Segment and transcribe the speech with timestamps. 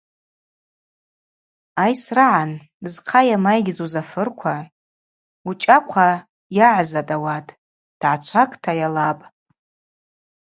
[1.83, 2.51] Айсра агӏан
[2.93, 4.55] зхъа йамайгьдзуз афырква,
[5.49, 6.09] Учӏахъва
[6.57, 7.47] йагӏзатӏ ауат,
[7.99, 9.23] тгӏачвакӏта йалапӏ.